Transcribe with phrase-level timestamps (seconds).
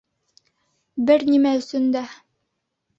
[1.11, 2.07] Бер нимә өсөн дә.